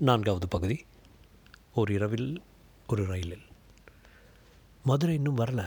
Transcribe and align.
நான்காவது 0.00 0.48
பகுதி 0.48 0.84
ஒரு 1.74 1.94
இரவில் 1.94 2.42
ஒரு 2.88 3.04
ரயிலில். 3.04 3.46
மதுரை 4.84 5.14
இன்னும் 5.14 5.36
வரல. 5.36 5.62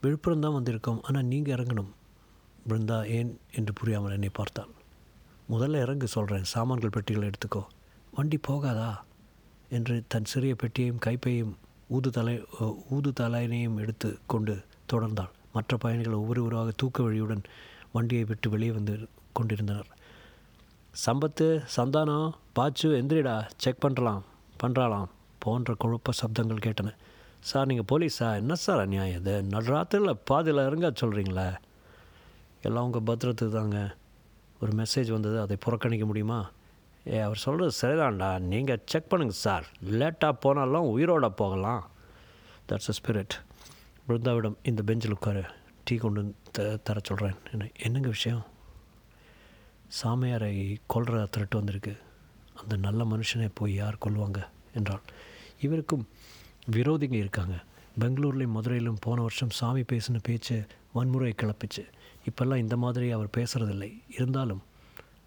விழுப்புரம் 0.00 0.40
தான் 0.40 0.52
வந்திருக்கோம். 0.52 0.98
ஆனால் 1.02 1.24
நீங்கள் 1.24 1.54
இறங்கணும். 1.54 1.92
பிருந்தா 2.68 3.06
ஏன் 3.06 3.40
என்று 3.52 3.72
புரியாமல் 3.72 4.12
என்னை 4.12 4.28
பார்த்தான் 4.28 4.68
முதல்ல 5.50 5.80
இறங்கு 5.80 6.08
சொல்கிறேன் 6.08 6.44
சாமான்கள் 6.44 6.90
பெட்டிகளை 6.90 7.30
எடுத்துக்கோ. 7.30 7.62
வண்டி 8.10 8.38
போகாதா? 8.48 8.90
என்று 9.68 10.04
தன் 10.08 10.24
சிறிய 10.24 10.54
பெட்டியையும் 10.54 10.98
கைப்பையும் 10.98 11.56
ஊது 11.90 12.10
தலை 12.10 12.44
ஊது 12.90 13.12
தலையினையும் 13.20 13.78
எடுத்து 13.78 14.18
கொண்டு 14.26 14.64
தொடர்ந்தாள். 14.92 15.30
மற்ற 15.52 15.76
பயணிகள் 15.76 16.12
ஒவ்வொருவராக 16.12 16.72
தூக்க 16.76 17.02
வழியுடன் 17.02 17.44
வண்டியை 17.92 18.24
விட்டு 18.24 18.50
வெளியே 18.50 18.70
வந்து 18.70 19.08
கொண்டிருந்தனர். 19.32 19.96
சம்பத்து 20.94 21.46
சந்தானம் 21.76 22.30
பாச்சு 22.56 22.88
எந்திரிடா 23.00 23.48
செக் 23.56 23.82
பண்ணுறலாம் 23.84 24.22
பண்ணுறாளாம் 24.62 25.10
போன்ற 25.38 25.74
குழப்ப 25.82 26.12
சப்தங்கள் 26.20 26.64
கேட்டன. 26.66 26.92
சார் 27.48 27.66
நீங்கள் 27.66 27.88
போலீஸா 27.90 28.36
என்ன 28.36 28.54
சார் 28.54 28.78
அநியாயம் 28.78 29.20
இது? 29.20 29.42
நடுராத்திரியில் 29.42 30.20
பாதியில் 30.30 30.64
இறங்க 30.68 30.92
சொல்கிறீங்களே 31.00 31.48
எல்லாம் 32.62 32.84
உங்கள் 32.84 33.06
பத்திரத்துக்கு 33.10 33.54
தாங்க. 33.58 33.94
ஒரு 34.60 34.72
மெசேஜ் 34.72 35.10
வந்தது 35.16 35.40
அதை 35.40 35.56
புறக்கணிக்க 35.56 36.06
முடியுமா? 36.06 36.50
ஏ 37.12 37.18
அவர் 37.18 37.36
சொல்கிறது 37.36 37.72
சரிதான்டா. 37.82 38.38
நீங்கள் 38.38 38.82
செக் 38.84 39.10
பண்ணுங்கள் 39.10 39.42
சார். 39.44 39.66
லேட்டாக 40.00 40.32
போனாலும் 40.40 40.90
உயிரோட 40.96 41.28
போகலாம். 41.28 41.90
தட்ஸ் 42.68 42.90
அ 42.92 42.96
ஸ்பிரிட் 42.98 43.36
பிருந்தாவிடம் 44.08 44.58
இந்த 44.62 44.82
பெஞ்சில் 44.82 45.16
உட்காரு. 45.18 45.44
டீ 45.84 45.96
கொண்டு 45.96 46.20
வந்து 46.20 46.34
த 46.52 46.76
தர 46.76 47.00
சொல்கிறேன் 47.02 47.36
என்ன 47.52 47.68
என்னங்க 47.78 48.08
விஷயம்? 48.08 48.42
சாமியாரை 50.02 50.76
கொல்ற 50.94 51.26
திரட்டு 51.36 51.50
வந்திருக்கு. 51.50 51.96
அந்த 52.54 52.76
நல்ல 52.76 53.04
மனுஷனை 53.04 53.50
போய் 53.54 53.74
யார் 53.74 53.98
கொல்வாங்க 54.06 54.46
என்றாள். 54.74 55.00
இவருக்கும் 55.60 56.08
விரோதிங்க 56.72 57.12
இருக்காங்க. 57.12 57.62
பெங்களூர்லேயும் 58.00 58.56
மதுரையிலும் 58.56 58.96
போன 59.00 59.20
வருஷம் 59.20 59.50
சாமி 59.50 59.80
பேசின 59.80 60.18
பேச்சு 60.22 60.66
வன்முறை 60.92 61.34
கிளப்பிச்சு. 61.36 61.84
இப்போல்லாம் 62.28 62.56
இந்த 62.56 62.76
மாதிரி 62.76 63.10
அவர் 63.10 63.34
பேசுகிறதில்லை 63.36 64.02
இருந்தாலும் 64.08 64.62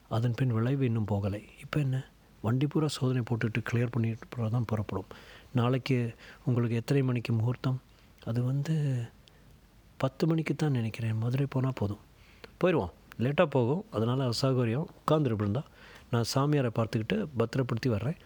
அதன் 0.09 0.33
பின் 0.33 0.53
விளைவு 0.53 0.85
இன்னும் 0.85 1.07
போகலை. 1.07 1.43
இப்போ 1.61 1.79
என்ன? 1.79 2.05
வண்டி 2.41 2.67
பூரா 2.67 2.87
சோதனை 2.87 3.21
போட்டுட்டு 3.21 3.63
கிளியர் 3.71 3.91
பண்ணிட்டு 3.91 4.49
தான் 4.49 4.65
புறப்படும். 4.65 5.05
நாளைக்கு 5.51 6.15
உங்களுக்கு 6.45 6.75
எத்தனை 6.75 7.03
மணிக்கு 7.03 7.33
முகூர்த்தம்? 7.33 7.81
அது 8.25 8.43
வந்து 8.43 9.03
பத்து 9.97 10.27
மணிக்கு 10.27 10.55
தான் 10.55 10.71
நினைக்கிறேன். 10.71 11.17
மதுரை 11.17 11.45
போனால் 11.49 11.73
போதும். 11.75 11.99
போயிடுவோம். 12.63 12.91
லேட்டாக 13.23 13.49
போகும். 13.55 13.85
அதனால் 13.91 14.31
அசௌகரியம். 14.31 14.89
உட்காந்துருப்பிருந்தா 15.01 15.63
நான் 16.11 16.31
சாமியாரை 16.33 16.71
பார்த்துக்கிட்டு 16.77 17.17
பத்திரப்படுத்தி 17.37 17.89
வர்றேன். 17.89 18.19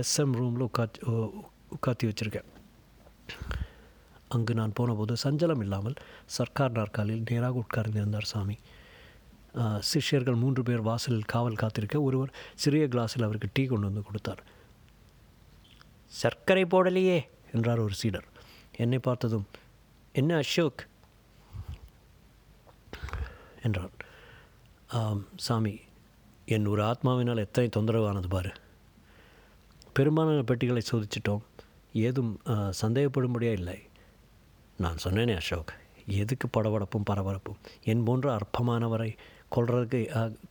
எஸ்எம் 0.00 0.34
ரூமில் 0.38 0.68
உட்காத்தி 0.68 0.98
உட்காத்தி 1.76 2.06
வச்சுருக்கேன். 2.08 2.48
அங்கு 4.34 4.52
நான் 4.54 4.76
போனபோது 4.78 5.14
சஞ்சலம் 5.22 5.62
இல்லாமல் 5.64 5.96
சர்க்கார் 6.36 6.76
நாற்காலில் 6.78 7.22
நேராக 7.30 7.62
உட்கார்ந்திருந்தார் 7.64 8.30
சாமி. 8.32 8.56
சிஷ்யர்கள் 9.90 10.40
மூன்று 10.42 10.62
பேர் 10.62 10.86
வாசலில் 10.88 11.30
காவல் 11.32 11.60
காத்திருக்க 11.62 11.96
ஒருவர் 12.08 12.34
சிறிய 12.54 12.84
கிளாஸில் 12.86 13.26
அவருக்கு 13.26 13.48
டீ 13.52 13.64
கொண்டு 13.66 13.88
வந்து 13.88 14.02
கொடுத்தார். 14.08 14.42
சர்க்கரை 16.20 16.64
போடலையே 16.64 17.18
என்றார் 17.54 17.84
ஒரு 17.86 17.96
சீடர். 18.02 18.28
என்னை 18.76 18.98
பார்த்ததும் 18.98 19.46
என்ன 20.12 20.36
அசோக்? 20.36 20.82
என்றார். 23.62 23.97
சாமி 25.46 25.74
என் 26.54 26.68
ஒரு 26.72 26.82
ஆத்மாவினால் 26.82 27.42
எத்தனை 27.44 27.68
தொந்தரவானது 27.76 28.28
பாரு. 28.34 28.52
பெரும்பாலான 29.96 30.44
பெட்டிகளை 30.50 30.82
சோதிச்சிட்டோம். 30.90 31.42
ஏதும் 32.06 32.32
சந்தேகப்படும்படியாக 32.80 33.58
இல்லை. 33.60 33.76
நான் 34.82 35.02
சொன்னேனே 35.04 35.34
அசோக் 35.40 35.72
எதுக்கு 36.22 36.46
படபடப்பும் 36.56 37.06
பரபரப்பும்? 37.10 37.58
என் 37.90 38.04
போன்ற 38.06 38.26
அற்பமானவரை 38.38 39.10
கொல்றதுக்கு 39.54 40.00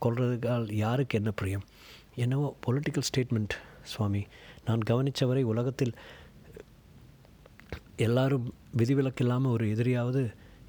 கொள்றதுக்கால் 0.03 0.67
யாருக்கு 0.83 1.17
என்ன 1.19 1.31
பிரியம்? 1.39 1.65
என்னவோ 2.23 2.47
பொலிட்டிக்கல் 2.65 3.07
ஸ்டேட்மெண்ட் 3.09 3.55
சுவாமி. 3.93 4.21
நான் 4.67 4.87
கவனித்தவரை 4.89 5.43
உலகத்தில் 5.53 5.93
எல்லாரும் 8.05 8.47
விதிவிலக்கில்லாமல் 8.79 9.55
ஒரு 9.55 9.65
எதிரியாவது 9.73 10.21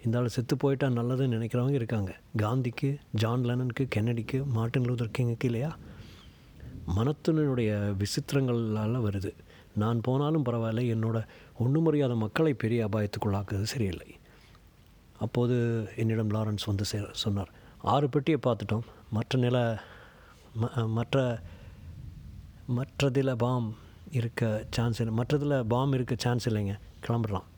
இந்த 0.05 0.19
ஆள் 0.19 0.35
செத்து 0.35 0.57
போயிட்டா 0.57 0.87
நல்லதுன்னு 0.87 1.37
நினைக்கிறவங்க 1.37 1.77
இருக்காங்க. 1.81 2.11
காந்திக்கு 2.43 2.89
ஜான் 3.23 3.45
லெனனுக்கு 3.45 3.85
கென்னடிக்கு 3.97 4.39
மார்ட்டின் 4.57 4.89
லூதர் 4.89 5.15
கிங்குக்கு 5.19 5.49
இல்லையா? 5.51 5.71
மனத்தினுடைய 6.97 7.71
விசித்திரங்களால் 8.03 9.05
வருது. 9.07 9.33
நான் 9.75 10.05
போனாலும் 10.07 10.45
பரவாயில்ல 10.45 10.85
என்னோட 10.95 11.19
ஒன்றும் 11.59 11.83
முறையாத 11.83 12.15
மக்களை 12.15 12.53
பெரிய 12.55 12.89
அபாயத்துக்குள்ளாக்குறது 12.89 13.69
சரியில்லை. 13.73 14.09
அப்போது 15.19 15.57
என்னிடம் 15.97 16.33
லாரன்ஸ் 16.37 16.69
வந்து 16.71 16.85
சே 16.85 16.99
சொன்னார். 17.25 17.51
ஆறு 17.95 18.09
பெட்டியை 18.09 18.39
பார்த்துட்டோம். 18.47 18.87
மற்ற 19.11 19.39
நில 19.39 19.59
மற்ற 20.99 21.43
மற்றதில் 22.79 23.33
பாம் 23.43 23.69
இருக்க 24.19 24.67
சான்ஸ் 24.71 25.01
இல்லை 25.01 25.15
மற்றதில் 25.21 25.55
பாம் 25.73 25.93
இருக்க 25.93 26.15
சான்ஸ் 26.19 26.49
இல்லைங்க. 26.49 26.75
கிளம்புறலாம் 27.07 27.49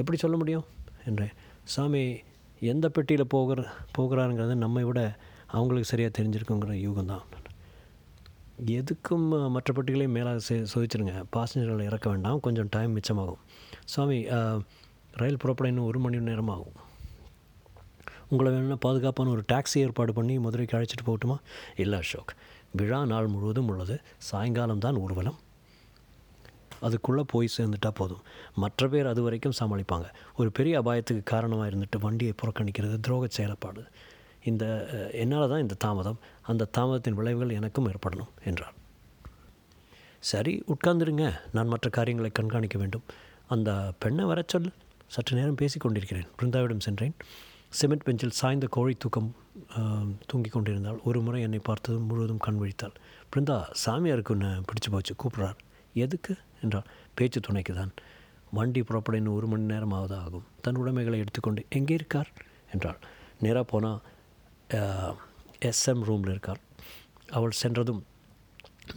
எப்படி 0.00 0.18
சொல்ல 0.24 0.36
முடியும்? 0.36 0.64
என்றேன். 1.06 1.34
சாமி 1.64 2.02
எந்த 2.60 2.86
பெட்டியில் 2.88 3.32
போகிற 3.34 3.60
போகிறாருங்கிறது 3.98 4.54
நம்மை 4.64 4.84
விட 4.84 5.00
அவங்களுக்கு 5.46 5.88
சரியாக 5.90 6.12
தெரிஞ்சிருக்குங்கிற 6.18 6.74
யூகம்தான் 6.86 7.26
எதுக்கும் 8.78 9.26
மற்ற 9.54 9.68
பெட்டிகளையும் 9.76 10.16
மேலாக 10.16 10.38
சே 10.46 10.56
சோதிச்சிருங்க. 10.72 11.14
பாசஞ்சர்களை 11.34 11.84
இறக்க 11.90 12.06
வேண்டாம். 12.10 12.40
கொஞ்சம் 12.40 12.70
டைம் 12.70 12.92
மிச்சமாகும். 12.96 13.40
சாமி 13.92 14.18
ரயில் 15.20 15.40
புறப்பட 15.42 15.68
இன்னும் 15.68 15.88
ஒரு 15.90 15.98
மணி 15.98 16.20
நேரம் 16.28 16.52
ஆகும் 16.54 16.76
உங்களை 18.32 18.50
வேணும்னா 18.52 18.76
பாதுகாப்பான 18.84 19.30
ஒரு 19.30 19.42
டாக்ஸி 19.52 19.78
ஏற்பாடு 19.84 20.12
பண்ணி 20.18 20.34
மதுரைக்கு 20.44 20.76
அழைச்சிட்டு 20.78 21.06
போகட்டுமா? 21.08 21.36
இல்லை 21.76 21.98
அசோக் 21.98 22.34
விழா 22.80 23.00
நாள் 23.06 23.32
முழுவதும் 23.32 23.68
உள்ளது. 23.68 23.96
சாயங்காலம் 24.28 24.84
தான் 24.84 25.00
ஊர்வலம். 25.04 25.38
அதுக்குள்ளே 26.86 27.24
போய் 27.32 27.54
சேர்ந்துட்டால் 27.56 27.98
போதும். 28.00 28.22
மற்ற 28.62 28.88
பேர் 28.92 29.10
அது 29.12 29.20
வரைக்கும் 29.26 29.58
சமாளிப்பாங்க. 29.60 30.08
ஒரு 30.40 30.50
பெரிய 30.58 30.74
அபாயத்துக்கு 30.82 31.22
காரணமாக 31.32 31.70
இருந்துட்டு 31.72 31.98
வண்டியை 32.06 32.34
புறக்கணிக்கிறது 32.42 32.98
துரோக 33.06 33.28
செயல்பாடு 33.38 33.84
இந்த 34.50 34.64
என்னால் 35.22 35.50
தான் 35.50 35.64
இந்த 35.64 35.76
தாமதம். 35.84 36.20
அந்த 36.50 36.68
தாமதத்தின் 36.76 37.18
விளைவுகள் 37.18 37.56
எனக்கும் 37.58 37.88
ஏற்படணும் 37.90 38.32
என்றார். 38.50 38.74
சரி 40.30 40.52
உட்கார்ந்துருங்க. 40.72 41.26
நான் 41.56 41.70
மற்ற 41.72 41.86
காரியங்களை 41.98 42.30
கண்காணிக்க 42.38 42.76
வேண்டும். 42.82 43.04
அந்த 43.54 43.70
பெண்ணை 44.02 44.24
வர 44.30 44.40
சொல். 44.52 44.68
சற்று 45.14 45.38
நேரம் 45.38 45.60
பேசி 45.62 45.78
கொண்டிருக்கிறேன். 45.78 46.28
பிருந்தாவிடம் 46.38 46.84
சென்றேன். 46.86 47.14
சிமெண்ட் 47.78 48.04
பெஞ்சில் 48.06 48.38
சாய்ந்த 48.40 48.66
கோழி 48.76 48.94
தூக்கம் 49.02 49.30
தூங்கி 50.30 50.50
கொண்டிருந்தால் 50.54 50.98
ஒரு 51.08 51.18
முறை 51.26 51.40
என்னை 51.46 51.60
பார்த்ததும் 51.68 52.06
முழுவதும் 52.08 52.42
கண் 52.46 52.58
விழித்தாள். 52.62 52.96
பிருந்தா 53.32 53.56
சாமியாருக்கு 53.84 54.34
ஒன்று 54.34 54.50
பிடிச்சி 54.68 54.90
போச்சு 54.94 55.14
கூப்பிட்றார். 55.22 55.58
எதுக்கு 56.04 56.34
என்றால் 56.62 56.88
பேச்சு 57.18 57.40
துணைக்கு 57.46 57.74
தான் 57.80 57.92
வண்டி 58.58 58.80
புறப்பட 58.88 59.16
இன்னும் 59.20 59.36
ஒரு 59.38 59.46
மணி 59.50 59.64
நேரம் 59.72 59.94
ஆவது 59.98 60.14
ஆகும். 60.24 60.46
தன் 60.64 60.78
உடைமைகளை 60.80 61.18
எடுத்துக்கொண்டு 61.22 61.62
எங்கே 61.78 61.94
இருக்கார் 61.98 62.30
என்றாள். 62.74 62.98
நேராக 63.44 63.64
போனால் 63.72 64.00
எஸ்எம் 65.70 66.02
ரூமில் 66.08 66.32
இருக்கார் 66.34 66.60
அவள் 67.38 67.60
சென்றதும் 67.62 68.02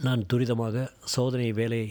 நான் 0.06 0.26
துரிதமாக 0.32 0.76
சோதனை 1.14 1.48
வேலையை 1.60 1.88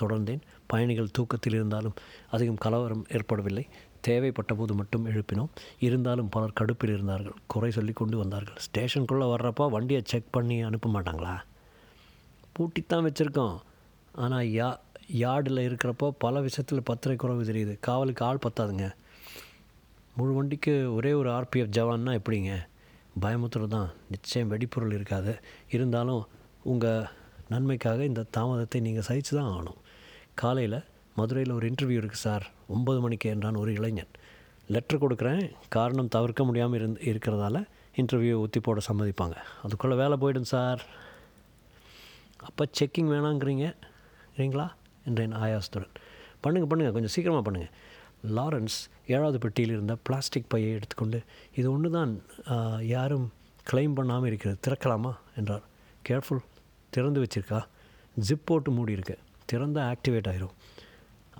தொடர்ந்தேன். 0.00 0.42
பயணிகள் 0.70 1.14
தூக்கத்தில் 1.16 1.56
இருந்தாலும் 1.58 1.96
அதிகம் 2.34 2.62
கலவரம் 2.64 3.06
ஏற்படவில்லை. 3.16 3.64
தேவைப்பட்ட 4.06 4.52
போது 4.58 4.72
மட்டும் 4.78 5.04
எழுப்பினோம். 5.10 5.50
இருந்தாலும் 5.86 6.30
பலர் 6.34 6.56
கடுப்பில் 6.60 6.94
இருந்தார்கள். 6.94 7.36
குறை 7.52 7.70
சொல்லி 7.76 7.92
கொண்டு 8.00 8.16
வந்தார்கள். 8.22 8.60
ஸ்டேஷனுக்குள்ளே 8.66 9.26
வர்றப்போ 9.32 9.66
வண்டியை 9.74 10.00
செக் 10.12 10.32
பண்ணி 10.36 10.56
அனுப்ப 10.68 10.90
மாட்டாங்களா? 10.96 11.34
பூட்டித்தான் 12.56 13.06
வச்சுருக்கோம். 13.08 13.56
ஆனால் 14.14 14.46
யா 14.46 14.76
யார்டில் 15.18 15.66
இருக்கிறப்போ 15.68 16.10
பல 16.18 16.40
விஷயத்தில் 16.40 16.82
பத்திரை 16.90 17.16
குறைவு 17.16 17.44
தெரியுது. 17.44 17.76
காவலுக்கு 17.80 18.24
ஆள் 18.24 18.44
பத்தாதுங்க. 18.48 18.92
முழு 20.16 20.32
வண்டிக்கு 20.34 20.94
ஒரே 20.94 21.12
ஒரு 21.12 21.30
ஆர்பிஎஃப் 21.30 21.74
ஜவான்னா 21.76 22.20
எப்படிங்க? 22.20 22.66
பயமுத்துறது 23.20 23.68
தான். 23.68 23.90
நிச்சயம் 24.10 24.52
வெடிப்பொருள் 24.52 24.92
இருக்காது. 24.92 25.38
இருந்தாலும் 25.70 26.26
உங்கள் 26.62 27.06
நன்மைக்காக 27.48 28.04
இந்த 28.04 28.24
தாமதத்தை 28.36 28.80
நீங்கள் 28.80 29.04
சகித்து 29.08 29.36
தான் 29.36 29.50
ஆகணும். 29.52 29.78
காலையில் 30.34 30.84
மதுரையில் 31.14 31.54
ஒரு 31.54 31.70
இன்டர்வியூ 31.70 32.00
இருக்குது 32.00 32.24
சார். 32.26 32.50
ஒம்பது 32.74 33.00
மணிக்கு 33.00 33.30
என்றான் 33.30 33.54
ஒரு 33.54 33.72
இளைஞன். 33.72 34.12
லெட்டர் 34.68 35.02
கொடுக்குறேன். 35.02 35.52
காரணம் 35.68 36.08
தவிர்க்க 36.08 36.44
முடியாமல் 36.44 36.78
இருந்து 36.78 37.00
இருக்கிறதால 37.00 37.64
இன்டர்வியூ 37.96 38.46
ஒத்தி 38.46 38.60
போட 38.60 38.80
சம்மதிப்பாங்க. 38.92 39.36
அதுக்குள்ளே 39.62 39.96
வேலை 39.96 40.18
போயிடும் 40.20 40.50
சார். 40.54 40.82
அப்போ 42.36 42.66
செக்கிங் 42.80 43.10
வேணாங்கிறீங்க. 43.14 43.74
சரிங்களா? 44.36 44.66
என்றேன் 45.08 45.34
ஆயாசத்துடன். 45.44 45.92
பண்ணுங்கள் 46.44 46.70
பண்ணுங்கள் 46.70 46.94
கொஞ்சம் 46.96 47.14
சீக்கிரமாக 47.14 47.44
பண்ணுங்கள் 47.48 47.72
லாரன்ஸ் 48.36 48.76
ஏழாவது 49.14 49.38
பெட்டியில் 49.44 49.74
இருந்த 49.76 49.94
பிளாஸ்டிக் 50.06 50.50
பையை 50.52 50.70
எடுத்துக்கொண்டு 50.78 51.18
இது 51.58 51.66
ஒன்று 51.72 51.88
தான் 51.96 52.12
யாரும் 52.94 53.26
கிளைம் 53.70 53.96
பண்ணாமல் 53.98 54.28
இருக்கிறது 54.30 54.58
திறக்கலாமா? 54.66 55.12
என்றார். 55.38 55.64
கேர்ஃபுல் 56.08 56.42
திறந்து 56.94 57.20
வச்சிருக்கா? 57.24 57.60
ஜிப் 58.28 58.46
போட்டு 58.50 58.70
மூடி 58.76 58.92
இருக்கு. 58.98 59.16
திறந்தால் 59.50 59.88
ஆக்டிவேட் 59.92 60.30
ஆயிரும். 60.32 60.54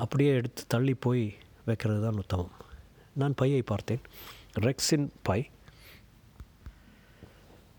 அப்படியே 0.03 0.31
எடுத்து 0.41 0.63
தள்ளி 0.75 0.95
போய் 1.07 1.25
வைக்கிறது 1.69 2.01
தான் 2.07 2.21
உத்தமம். 2.23 2.55
நான் 3.21 3.39
பையை 3.41 3.63
பார்த்தேன். 3.73 4.03
Rexine 4.67 5.07
by. 5.29 5.41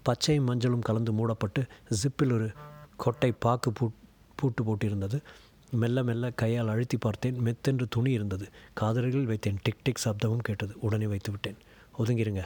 பச்சையும் 0.07 0.48
மஞ்சளும் 0.50 0.88
கலந்து 0.88 1.12
மூடப்பட்டு 1.18 1.62
ஜிப்பில் 2.00 2.33
ஒரு 2.38 2.48
கொட்டை 3.04 3.31
பாக்கு 3.45 3.71
பூ 3.77 3.86
பூட்டு 4.43 4.63
போட்டிருந்தது. 4.67 5.19
மெல்ல 5.81 5.99
மெல்ல 6.07 6.31
கையால் 6.41 6.71
அழுத்தி 6.73 6.97
பார்த்தேன். 6.97 7.37
மெத்தென்று 7.45 7.85
துணி 7.89 8.11
இருந்தது. 8.17 8.47
காதலில் 8.81 9.29
வைத்தேன். 9.31 9.61
டிக் 9.65 9.83
டிக் 9.83 10.03
சப்தமும் 10.05 10.45
கேட்டது. 10.49 10.73
உடனே 10.87 11.07
வைத்து 11.13 11.31
விட்டேன். 11.31 11.57
ஒதுங்கிருங்க. 11.99 12.43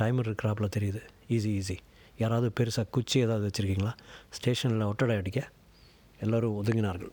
டைமர் 0.00 0.28
இருக்கிறாப்பில் 0.28 0.74
தெரியுது. 0.76 1.00
ஈஸி 1.36 1.52
ஈஸி 1.60 1.76
யாராவது 2.22 2.48
பெருசாக 2.58 2.90
குச்சி 2.90 3.20
ஏதாவது 3.20 3.46
வச்சுருக்கீங்களா? 3.48 3.92
ஸ்டேஷனில் 4.30 4.88
ஒட்டடை 4.90 5.16
அடிக்க. 5.16 5.40
எல்லோரும் 6.20 6.56
ஒதுங்கினார்கள். 6.60 7.12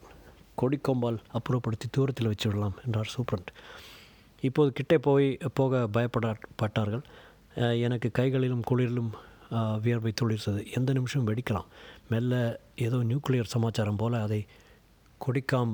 கொடிக்கொம்பால் 0.61 1.17
அப்புறப்படுத்தி 1.37 1.87
தூரத்தில் 1.91 2.27
வச்சு 2.27 2.47
விடலாம் 2.49 2.75
என்றார் 2.85 3.13
சூப்ரண்ட் 3.15 3.49
இப்போது 4.41 4.71
கிட்டே 4.73 4.97
போய் 5.07 5.27
போக 5.53 5.87
பயப்பட 5.87 6.35
பட்டார்கள். 6.61 7.03
எனக்கு 7.85 8.09
கைகளிலும் 8.11 8.63
குளிரிலும் 8.71 9.11
வியர்வை 9.81 10.13
துளிர்த்தது. 10.21 10.61
எந்த 10.75 10.93
நிமிஷம் 10.93 11.27
வெடிக்கலாம். 11.27 11.67
மெல்ல 12.09 12.59
ஏதோ 12.75 12.97
நியூக்ளியர் 12.97 13.53
சமாச்சாரம் 13.55 13.95
போல் 13.95 14.13
அதை 14.13 14.45
கொடிக்காம் 15.25 15.73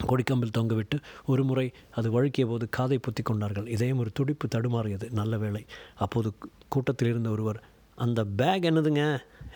கொடிக்கம்பில் 0.00 0.54
தொங்கவிட்டு 0.58 0.98
ஒரு 1.26 1.44
முறை 1.44 1.66
அது 1.90 2.08
வழுக்கிய 2.10 2.46
போது 2.46 2.68
காதை 2.68 2.98
புத்தி 2.98 3.22
கொண்டார்கள். 3.22 3.66
இதயம் 3.66 3.98
ஒரு 3.98 4.10
துடிப்பு 4.12 4.48
தடுமாறியது. 4.54 5.10
நல்ல 5.10 5.38
வேளை. 5.38 5.66
அப்போது 5.96 6.34
கூட்டத்தில் 6.68 7.08
இருந்த 7.08 7.30
ஒருவர் 7.30 7.62
அந்த 7.96 8.24
பேக் 8.24 8.62
என்னதுங்க? 8.62 9.02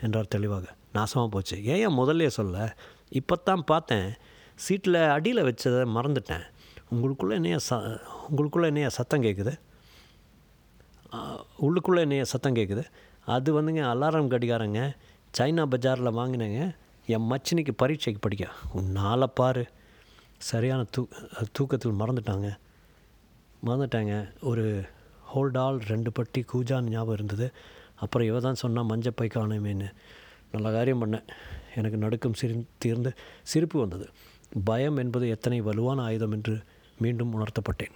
என்றார் 0.03 0.29
தெளிவாக. 0.29 0.67
நாசமாக 0.95 1.27
போச்சு. 1.27 1.65
ஏன் 1.65 1.77
ஏன் 1.77 1.99
முதல்ல 1.99 2.27
சொல்ல. 2.27 2.77
இப்போத்தான் 3.11 3.65
பார்த்தேன். 3.65 4.09
சீட்டில் 4.55 4.95
அடியில் 4.95 5.43
வச்சதை 5.43 5.85
மறந்துட்டேன். 5.97 6.45
உங்களுக்குள்ளே 6.95 7.31
என்னைய 7.31 7.57
ச 7.71 8.01
உங்களுக்குள்ளே 8.31 8.65
என்னைய 8.65 8.89
சத்தம் 8.89 9.23
கேட்குது 9.23 9.53
உள்ளுக்குள்ளே 11.63 11.99
என்னைய 11.99 12.25
சத்தம் 12.25 12.55
கேட்குது. 12.55 12.85
அது 13.27 13.63
வந்துங்க 13.63 13.75
அலாரம் 13.75 14.31
கடிகாரங்க. 14.31 14.95
சைனா 15.39 15.67
பஜாரில் 15.67 16.17
வாங்கினேங்க. 16.17 16.75
என் 17.07 17.31
மச்சினிக்கு 17.31 17.71
பரீட்சைக்கு 17.77 18.21
படிக்க. 18.21 18.49
உன்னால் 18.73 19.31
பாரு. 19.35 19.67
சரியான 20.39 20.85
தூ 20.91 21.07
தூக்கத்தில் 21.53 21.93
மறந்துட்டாங்க. 21.93 22.57
மறந்துட்டாங்க. 23.67 24.33
ஒரு 24.41 24.85
ஹோல்டால் 25.35 25.79
ரெண்டு 25.79 26.13
பட்டி 26.13 26.45
கூஜான்னு 26.53 26.81
ஞாபகம் 26.81 27.15
இருந்தது. 27.15 27.53
அப்புறம் 27.95 28.29
இவ 28.29 28.41
தான் 28.41 28.55
சொன்னால் 28.55 28.87
மஞ்சப்பை 28.87 29.29
காணுமேன்னு 29.29 29.93
நல்ல 30.53 30.73
காரியம் 30.73 31.07
பண்ணேன். 31.07 31.27
எனக்கு 31.77 31.97
நடுக்கம் 31.97 32.35
சிரி 32.35 32.67
தீர்ந்து 32.79 33.13
சிரிப்பு 33.43 33.81
வந்தது. 33.81 34.09
பயம் 34.65 34.97
என்பது 34.97 35.29
எத்தனை 35.29 35.61
வலுவான 35.61 36.03
ஆயுதம் 36.03 36.33
என்று 36.33 36.63
மீண்டும் 36.99 37.35
உணர்த்தப்பட்டேன். 37.41 37.93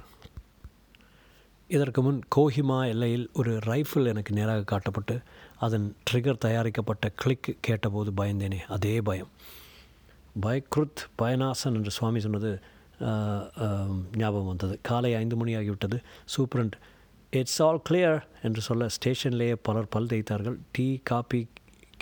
இதற்கு 1.75 2.01
முன் 2.03 2.21
கோஹிமா 2.37 2.77
எல்லையில் 2.93 3.27
ஒரு 3.33 3.53
ரைஃபிள் 3.67 4.09
எனக்கு 4.09 4.33
நேராக 4.35 4.63
காட்டப்பட்டு 4.71 5.15
அதன் 5.57 5.87
ட்ரிகர் 6.09 6.41
தயாரிக்கப்பட்ட 6.45 7.09
கிளிக் 7.15 7.51
கேட்டபோது 7.61 8.11
பயந்தேனே 8.17 8.59
அதே 8.77 8.95
பயம். 9.01 9.31
பயக்ருத் 10.43 11.03
பயனாசன் 11.23 11.77
என்று 11.79 11.91
சுவாமி 11.91 12.21
சொன்னது 12.21 12.51
ஞாபகம் 14.21 14.51
வந்தது. 14.53 14.75
காலை 14.83 15.13
ஐந்து 15.15 15.37
மணி 15.37 15.55
ஆகிவிட்டது 15.57 15.99
சூப்பரண்ட் 16.35 16.77
இட்ஸ் 17.33 17.61
ஆல் 17.63 17.81
கிளியர் 17.89 18.21
என்று 18.43 18.61
சொல்ல 18.61 18.89
ஸ்டேஷன்லேயே 18.97 19.57
பலர் 19.63 19.91
பல் 19.95 20.11
தேய்த்தார்கள். 20.13 20.59
டீ 20.73 20.89
காபி 21.03 21.43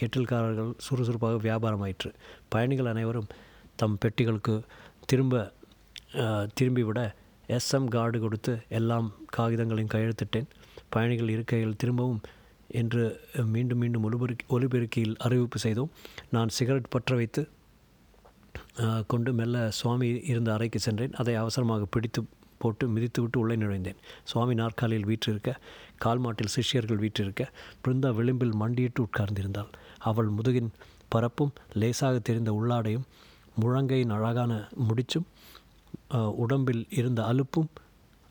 கெட்டில்காரர்கள் 0.00 0.73
சுறுசுறுப்பாக 0.79 1.38
வியாபாரமாயிற்று. 1.47 2.11
பயணிகள் 2.49 2.93
அனைவரும் 2.94 3.31
தம் 3.76 3.99
பெட்டிகளுக்கு 4.05 4.55
திரும்ப 5.06 5.53
திரும்பிவிட 6.59 7.00
எஸ்எம் 7.56 7.88
கார்டு 7.94 8.18
கொடுத்து 8.24 8.52
எல்லாம் 8.78 9.06
காகிதங்களையும் 9.36 9.92
கையெழுத்திட்டேன். 9.94 10.48
பயணிகள் 10.94 11.32
இருக்கையில் 11.34 11.78
திரும்பவும் 11.82 12.20
என்று 12.80 13.02
மீண்டும் 13.52 13.80
மீண்டும் 13.82 14.04
ஒலிபெருக்கி 14.08 14.46
ஒலிபெருக்கியில் 14.56 15.16
அறிவிப்பு 15.26 15.58
செய்தோம். 15.64 15.92
நான் 16.34 16.50
சிகரெட் 16.56 16.92
பற்ற 16.94 17.14
வைத்து 17.20 17.42
கொண்டு 19.12 19.30
மெல்ல 19.38 19.56
சுவாமி 19.78 20.08
இருந்த 20.32 20.50
அறைக்கு 20.56 20.78
சென்றேன். 20.86 21.14
அதை 21.20 21.34
அவசரமாக 21.42 21.86
பிடித்து 21.94 22.20
போட்டு 22.62 22.84
மிதித்துவிட்டு 22.94 23.38
உள்ளே 23.42 23.56
நுழைந்தேன். 23.62 23.98
சுவாமி 24.30 24.54
நாற்காலியில் 24.60 25.08
வீற்றிருக்க 25.10 25.50
கால் 26.04 26.22
மாட்டில் 26.24 26.52
சிஷ்யர்கள் 26.54 27.02
வீற்றிருக்க 27.04 27.44
பிருந்தா 27.82 28.10
விளிம்பில் 28.18 28.54
மண்டியிட்டு 28.62 29.00
உட்கார்ந்திருந்தாள். 29.06 29.70
அவள் 30.10 30.30
முதுகின் 30.38 30.70
பரப்பும் 31.14 31.52
லேசாக 31.80 32.16
தெரிந்த 32.28 32.52
உள்ளாடையும் 32.58 33.06
முழங்கையின் 33.62 34.14
அழகான 34.16 34.52
முடிச்சும் 34.88 35.26
உடம்பில் 36.35 36.87
இருந்த 36.90 37.23
அலுப்பும் 37.23 37.70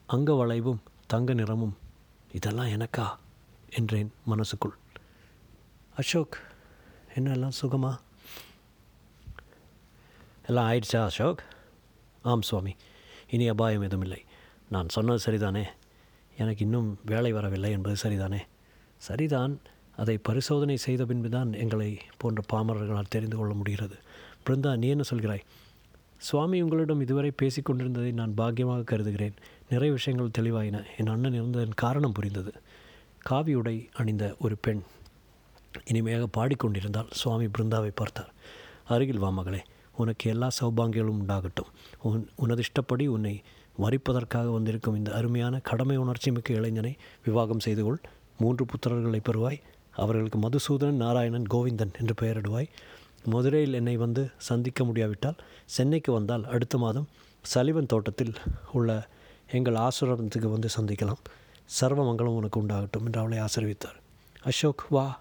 அங்க 0.07 0.33
வளைவும் 0.33 0.81
தங்க 1.07 1.33
நிறமும் 1.33 1.77
இதெல்லாம் 2.31 2.68
எனக்கா? 2.68 3.07
என்றேன் 3.69 4.12
மனசுக்குள். 4.25 4.75
அசோக் 5.95 6.38
என்னெல்லாம் 7.15 7.57
சுகமா? 7.62 7.92
எல்லாம் 10.48 10.71
ஆயிடுச்சா 10.71 11.04
அசோக்? 11.04 11.44
ஆம் 12.21 12.42
சுவாமி. 12.42 12.75
இனி 13.30 13.48
அபாயம் 13.48 13.81
எதுவும் 13.81 14.06
இல்லை. 14.06 14.25
நான் 14.69 14.89
சொன்னது 14.89 15.31
சரிதானே? 15.31 15.65
எனக்கு 16.38 16.63
இன்னும் 16.63 17.00
வேலை 17.06 17.31
வரவில்லை 17.31 17.71
என்பது 17.71 18.10
சரிதானே? 18.10 18.39
சரிதான். 18.98 19.60
அதை 19.95 20.18
பரிசோதனை 20.18 20.77
செய்த 20.77 21.06
பின்பு 21.06 21.30
தான் 21.30 21.53
எங்களை 21.53 22.00
போன்ற 22.18 22.42
பாமரர்களால் 22.53 23.13
தெரிந்து 23.15 23.38
கொள்ள 23.38 23.53
முடிகிறது. 23.53 23.98
பிருந்தா 24.45 24.77
நீ 24.77 24.88
என்ன 24.88 25.03
சொல்கிறாய்? 25.10 25.44
சுவாமி 26.17 26.61
உங்களிடம் 26.61 27.01
இதுவரை 27.01 27.31
பேசிக் 27.31 27.65
கொண்டிருந்ததை 27.65 28.11
நான் 28.11 28.33
பாக்கியமாக 28.37 28.83
கருதுகிறேன். 28.83 29.33
நிறைய 29.69 29.93
விஷயங்கள் 29.93 30.43
தெளிவாயின. 30.43 30.83
என் 30.97 31.07
அண்ணன் 31.07 31.33
இருந்ததன் 31.33 31.73
காரணம் 31.75 32.11
புரிந்தது. 32.11 32.51
காவி 33.17 33.55
உடை 33.55 33.89
அணிந்த 33.93 34.35
ஒரு 34.39 34.57
பெண் 34.61 34.81
இனிமையாக 35.85 36.27
பாடிக்கொண்டிருந்தால் 36.37 37.11
சுவாமி 37.11 37.45
பிருந்தாவை 37.45 37.91
பார்த்தார். 37.95 38.33
அருகில் 38.85 39.17
வா 39.17 39.29
மகளே 39.29 39.61
உனக்கு 39.95 40.29
எல்லா 40.29 40.49
சௌபாங்கியங்களும் 40.61 41.19
உண்டாகட்டும். 41.21 41.71
உன் 42.01 42.29
உனது 42.35 42.61
இஷ்டப்படி 42.61 43.07
உன்னை 43.07 43.41
வரிப்பதற்காக 43.79 44.51
வந்திருக்கும் 44.51 44.95
இந்த 44.95 45.13
அருமையான 45.13 45.59
கடமை 45.59 45.95
உணர்ச்சி 45.95 46.31
மிக்க 46.31 46.53
இளைஞனை 46.53 46.97
விவாகம் 47.25 47.59
செய்து 47.59 47.83
கொள். 47.83 47.99
மூன்று 48.37 48.65
புத்திரர்களை 48.65 49.19
பெறுவாய். 49.29 49.61
அவர்களுக்கு 49.91 50.39
மதுசூதனன் 50.39 51.01
நாராயணன் 51.03 51.45
கோவிந்தன் 51.53 51.93
என்று 51.99 52.15
பெயரிடுவாய். 52.21 52.67
மதுரையில் 53.33 53.74
என்னை 53.74 53.98
வந்து 53.98 54.31
சந்திக்க 54.38 54.84
முடியாவிட்டால் 54.84 55.39
சென்னைக்கு 55.65 56.12
வந்தால் 56.12 56.46
அடுத்த 56.46 56.77
மாதம் 56.77 57.07
சலிவன் 57.53 57.86
தோட்டத்தில் 57.86 58.34
உள்ள 58.72 59.07
எங்கள் 59.51 59.74
ஆசிரமத்துக்கு 59.74 60.51
வந்து 60.51 60.69
சந்திக்கலாம். 60.81 61.22
சர்வ 61.65 62.13
மங்களம் 62.13 62.38
உனக்கு 62.39 62.62
உண்டாகட்டும் 62.62 63.05
என்று 63.05 63.19
அவளை 63.19 63.38
ஆசிர்வித்தார். 63.38 64.00
அசோக் 64.43 64.86
வா. 64.89 65.19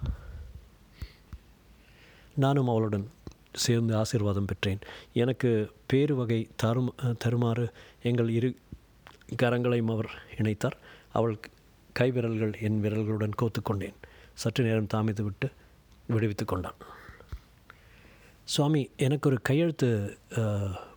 நானும் 2.34 2.68
அவளுடன் 2.68 3.10
சேர்ந்து 3.52 3.96
ஆசீர்வாதம் 3.96 4.44
பெற்றேன். 4.44 4.78
எனக்கு 5.12 5.70
பேரு 5.86 6.16
வகை 6.16 6.48
தரும் 6.56 6.94
தருமாறு 7.18 7.72
எங்கள் 8.02 8.30
இரு 8.30 8.56
கரங்களையும் 9.42 9.90
அவர் 9.90 10.10
இணைத்தார். 10.38 10.78
அவள் 11.12 11.38
கைவிரல்கள் 11.98 12.62
என் 12.62 12.82
விரல்களுடன் 12.82 13.36
கோத்துக்கொண்டேன். 13.42 13.94
சற்று 14.34 14.64
நேரம் 14.64 14.92
தாமித்து 14.94 15.22
விட்டு 15.22 15.50
விடுவித்து 16.06 16.44
கொண்டான். 16.44 16.80
சுவாமி 18.54 18.80
எனக்கு 19.06 19.26
ஒரு 19.30 19.38
கையெழுத்து 19.48 19.88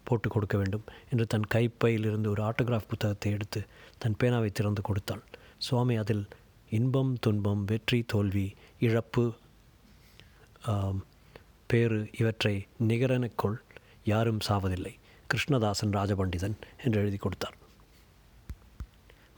போட்டு 0.07 0.27
கொடுக்க 0.29 0.55
வேண்டும் 0.57 0.85
என்று 1.11 1.25
தன் 1.27 1.47
கைப்பையிலிருந்து 1.55 2.29
ஒரு 2.29 2.41
ஆட்டோகிராஃப் 2.47 2.91
புத்தகத்தை 2.91 3.31
எடுத்து 3.37 3.61
தன் 3.97 4.17
பேனாவை 4.19 4.49
திறந்து 4.51 4.81
கொடுத்தாள் 4.81 5.23
சுவாமி 5.67 5.95
அதில் 5.95 6.25
இன்பம் 6.69 7.13
துன்பம் 7.25 7.63
வெற்றி 7.71 7.99
தோல்வி 8.13 8.47
இழப்பு 8.87 9.25
பேறு 11.71 11.99
இவற்றை 12.19 12.53
நிகரனுக்குள் 12.89 13.57
யாரும் 14.11 14.43
சாவதில்லை. 14.47 14.93
கிருஷ்ணதாசன் 15.29 15.93
ராஜபண்டிதன் 15.97 16.55
என்று 16.83 16.97
எழுதி 17.01 17.17
கொடுத்தார். 17.17 17.57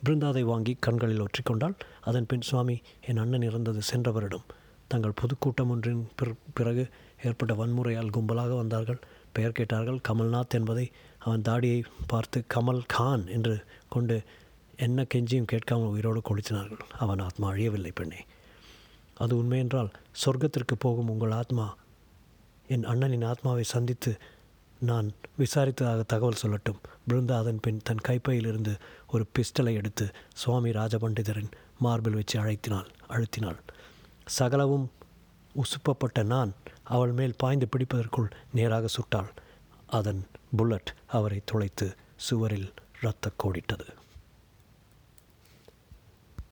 பிருந்தாதை 0.05 0.43
வாங்கி 0.51 0.73
கண்களில் 0.85 1.23
ஒற்றிக்கொண்டால் 1.25 1.75
அதன் 2.09 2.27
பின் 2.31 2.45
சுவாமி 2.49 2.75
என் 3.09 3.21
அண்ணன் 3.23 3.47
இறந்தது 3.49 3.81
சென்ற 3.89 4.11
வருடம். 4.11 4.45
தங்கள் 4.91 5.11
பொதுக்கூட்டம் 5.15 5.69
ஒன்றின் 5.69 6.07
பிற- 6.15 6.35
பிறகு 6.53 6.89
ஏற்பட்ட 7.23 7.53
வன்முறையால் 7.53 8.09
கும்பலாக 8.09 8.55
வந்தார்கள். 8.55 8.99
பெயர் 9.31 9.51
கேட்டார்கள் 9.51 9.99
கமல்நாத் 10.09 10.49
என்பதை 10.49 10.91
அவன் 11.19 11.41
தாடியை 11.41 11.83
பார்த்து 12.07 12.43
கமல் 12.53 12.81
கான் 12.87 13.27
என்று 13.27 13.63
கொண்டு 13.89 14.21
என்ன 14.75 15.05
கெஞ்சியும் 15.13 15.43
கேட்காமல் 15.43 15.87
உயிரோடு 15.87 16.21
கொளுத்தினார்கள். 16.21 16.79
அவன் 16.97 17.19
ஆத்மா 17.19 17.51
அழியவில்லை 17.51 17.91
பெண்ணே. 17.95 18.25
அது 19.15 19.43
உண்மையென்றால் 19.43 19.93
சொர்க்கத்திற்கு 20.25 20.75
போகும் 20.79 21.09
உங்கள் 21.09 21.31
ஆத்மா 21.31 21.75
என் 22.67 22.87
அண்ணனின் 22.87 23.25
ஆத்மாவை 23.25 23.63
சந்தித்து 23.63 24.17
நான் 24.79 25.11
விசாரித்ததாக 25.39 26.03
தகவல் 26.07 26.37
சொல்லட்டும். 26.45 26.79
பிருந்தா 27.09 27.31
அதன் 27.31 27.59
பின் 27.59 27.81
தன் 27.83 27.97
கைப்பையிலிருந்து 27.97 28.77
ஒரு 29.07 29.25
பிஸ்டலை 29.39 29.73
எடுத்து 29.73 30.11
சுவாமி 30.33 30.69
ராஜபண்டிதரின் 30.69 31.51
மார்பில் 31.79 32.13
வச்சு 32.13 32.39
அழைத்தினாள் 32.39 32.87
அழுத்தினாள். 33.09 33.57
சகலவும் 34.25 34.91
உசுப்பப்பட்ட 35.55 36.23
நான் 36.23 36.53
அவள் 36.83 37.11
மேல் 37.11 37.35
பாய்ந்து 37.37 37.67
பிடிப்பதற்குள் 37.77 38.31
நேராக 38.53 38.87
சுட்டாள். 38.87 39.29
அதன் 39.87 40.27
புல்லட் 40.55 40.93
அவரை 41.07 41.41
துளைத்து 41.45 41.95
சுவரில் 42.15 42.73
இரத்த 43.01 43.31
கோடிட்டது. 43.43 43.87